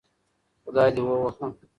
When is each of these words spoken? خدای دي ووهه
خدای 0.63 0.89
دي 0.95 1.01
ووهه 1.03 1.47